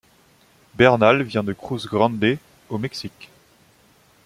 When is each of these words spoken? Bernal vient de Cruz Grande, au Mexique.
Bernal 0.73 1.21
vient 1.21 1.43
de 1.43 1.53
Cruz 1.53 1.85
Grande, 1.87 2.39
au 2.69 2.79
Mexique. 2.79 3.29